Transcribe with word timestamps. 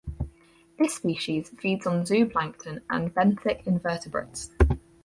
This 0.79 0.95
species 0.95 1.49
feeds 1.49 1.85
on 1.85 2.05
zooplankton 2.05 2.81
and 2.89 3.13
benthic 3.13 3.67
invertebrates. 3.67 4.49